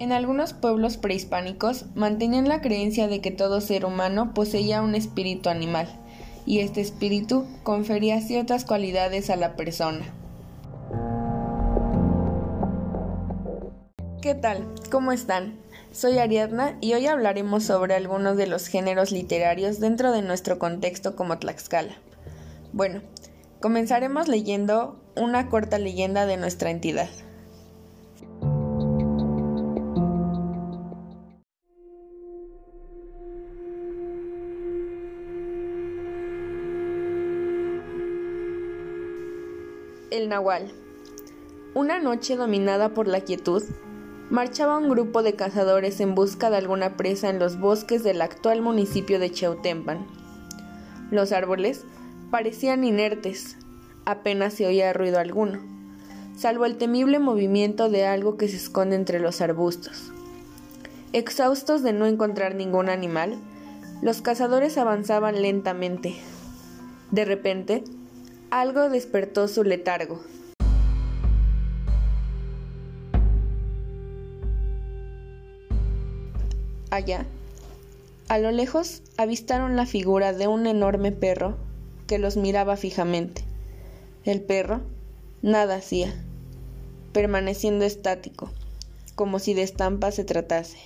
[0.00, 5.48] En algunos pueblos prehispánicos mantenían la creencia de que todo ser humano poseía un espíritu
[5.48, 5.88] animal,
[6.46, 10.04] y este espíritu confería ciertas cualidades a la persona.
[14.22, 14.72] ¿Qué tal?
[14.88, 15.58] ¿Cómo están?
[15.90, 21.16] Soy Ariadna y hoy hablaremos sobre algunos de los géneros literarios dentro de nuestro contexto
[21.16, 21.96] como Tlaxcala.
[22.72, 23.00] Bueno,
[23.60, 27.08] comenzaremos leyendo una corta leyenda de nuestra entidad.
[40.10, 40.72] El Nahual.
[41.74, 43.62] Una noche dominada por la quietud,
[44.30, 48.62] marchaba un grupo de cazadores en busca de alguna presa en los bosques del actual
[48.62, 50.06] municipio de Cheutempan.
[51.10, 51.84] Los árboles
[52.30, 53.58] parecían inertes,
[54.06, 55.60] apenas se oía ruido alguno,
[56.38, 60.10] salvo el temible movimiento de algo que se esconde entre los arbustos.
[61.12, 63.36] Exhaustos de no encontrar ningún animal,
[64.00, 66.14] los cazadores avanzaban lentamente.
[67.10, 67.84] De repente,
[68.50, 70.20] algo despertó su letargo.
[76.90, 77.26] Allá,
[78.28, 81.56] a lo lejos, avistaron la figura de un enorme perro
[82.06, 83.44] que los miraba fijamente.
[84.24, 84.80] El perro
[85.42, 86.14] nada hacía,
[87.12, 88.50] permaneciendo estático,
[89.14, 90.78] como si de estampa se tratase.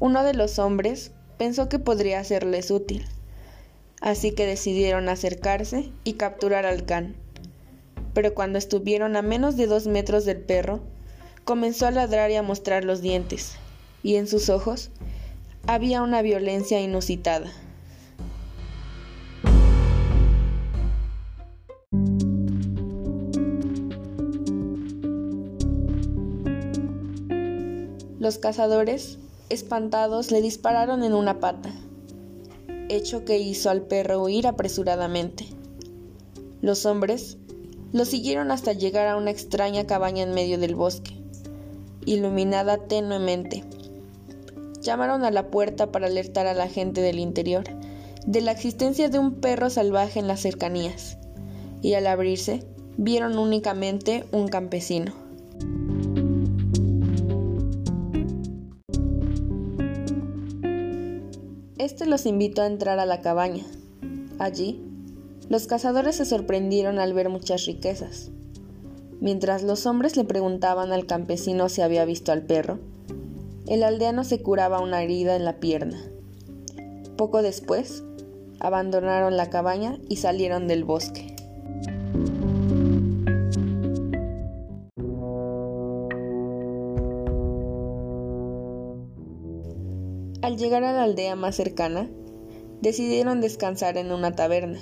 [0.00, 3.06] Uno de los hombres pensó que podría serles útil
[4.00, 7.14] así que decidieron acercarse y capturar al can.
[8.14, 10.80] Pero cuando estuvieron a menos de dos metros del perro,
[11.44, 13.56] comenzó a ladrar y a mostrar los dientes,
[14.02, 14.90] y en sus ojos
[15.66, 17.52] había una violencia inusitada.
[28.18, 31.72] Los cazadores, espantados, le dispararon en una pata
[32.94, 35.46] hecho que hizo al perro huir apresuradamente.
[36.62, 37.38] Los hombres
[37.92, 41.16] lo siguieron hasta llegar a una extraña cabaña en medio del bosque,
[42.06, 43.64] iluminada tenuemente.
[44.80, 47.64] Llamaron a la puerta para alertar a la gente del interior
[48.26, 51.18] de la existencia de un perro salvaje en las cercanías,
[51.82, 52.64] y al abrirse
[52.96, 55.29] vieron únicamente un campesino.
[61.80, 63.64] Este los invitó a entrar a la cabaña.
[64.38, 64.84] Allí,
[65.48, 68.30] los cazadores se sorprendieron al ver muchas riquezas.
[69.18, 72.80] Mientras los hombres le preguntaban al campesino si había visto al perro,
[73.66, 75.98] el aldeano se curaba una herida en la pierna.
[77.16, 78.04] Poco después,
[78.58, 81.34] abandonaron la cabaña y salieron del bosque.
[90.42, 92.10] Al llegar a la aldea más cercana,
[92.80, 94.80] decidieron descansar en una taberna,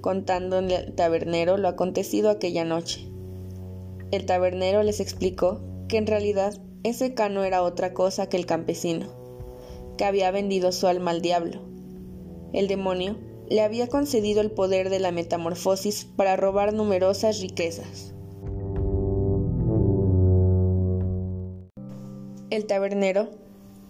[0.00, 3.06] contando al tabernero lo acontecido aquella noche.
[4.12, 9.08] El tabernero les explicó que en realidad ese cano era otra cosa que el campesino,
[9.98, 11.60] que había vendido su alma al diablo.
[12.54, 13.18] El demonio
[13.50, 18.14] le había concedido el poder de la metamorfosis para robar numerosas riquezas.
[22.48, 23.28] El tabernero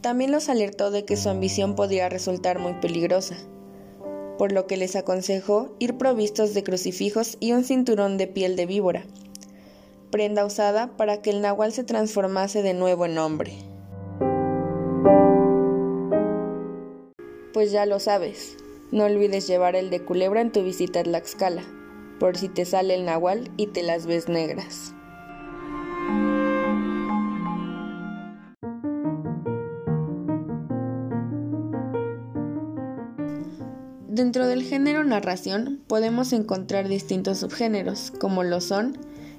[0.02, 3.36] también los alertó de que su ambición podría resultar muy peligrosa,
[4.36, 8.66] por lo que les aconsejó ir provistos de crucifijos y un cinturón de piel de
[8.66, 9.04] víbora,
[10.10, 13.54] prenda usada para que el nahual se transformase de nuevo en hombre.
[17.52, 18.56] Pues ya lo sabes,
[18.90, 21.62] no olvides llevar el de culebra en tu visita a Tlaxcala,
[22.18, 24.94] por si te sale el nahual y te las ves negras.
[34.12, 38.98] Dentro del género narración podemos encontrar distintos subgéneros, como lo son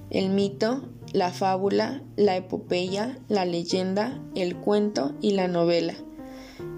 [0.10, 0.81] el mito,
[1.12, 5.94] la fábula, la epopeya, la leyenda, el cuento y la novela.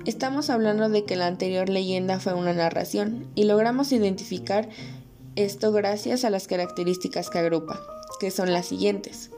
[0.06, 4.68] Estamos hablando de que la anterior leyenda fue una narración y logramos identificar
[5.38, 7.80] esto gracias a las características que agrupa,
[8.20, 9.32] que son las siguientes.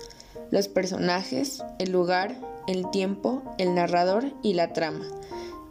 [0.49, 2.35] Los personajes, el lugar,
[2.67, 5.05] el tiempo, el narrador y la trama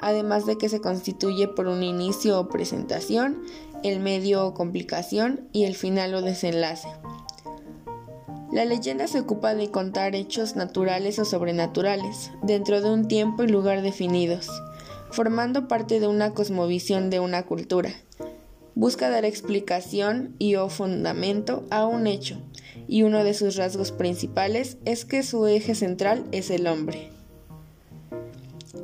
[0.01, 3.43] además de que se constituye por un inicio o presentación,
[3.83, 6.89] el medio o complicación y el final o desenlace.
[8.53, 13.49] La leyenda se ocupa de contar hechos naturales o sobrenaturales dentro de un tiempo y
[13.49, 14.49] lugar definidos,
[15.11, 17.91] formando parte de una cosmovisión de una cultura.
[18.75, 22.39] Busca dar explicación y o fundamento a un hecho,
[22.87, 27.16] y uno de sus rasgos principales es que su eje central es el hombre.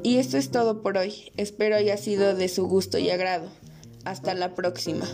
[0.02, 1.32] Y esto es todo por hoy.
[1.36, 3.48] Espero haya sido de su gusto y agrado.
[4.04, 5.06] Hasta la próxima.